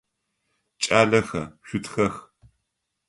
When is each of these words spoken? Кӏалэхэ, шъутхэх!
Кӏалэхэ, 0.83 1.43
шъутхэх! 1.67 2.15